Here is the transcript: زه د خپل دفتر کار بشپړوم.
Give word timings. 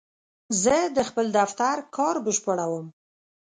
زه 0.63 0.75
د 0.95 0.97
خپل 1.09 1.25
دفتر 1.39 1.75
کار 1.95 2.15
بشپړوم. 2.25 2.85